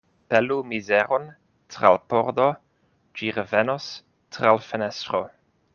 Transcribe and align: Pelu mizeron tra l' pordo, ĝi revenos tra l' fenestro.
Pelu 0.29 0.55
mizeron 0.69 1.27
tra 1.75 1.91
l' 1.97 2.01
pordo, 2.13 2.49
ĝi 3.19 3.31
revenos 3.39 3.91
tra 4.37 4.55
l' 4.57 4.65
fenestro. 4.73 5.25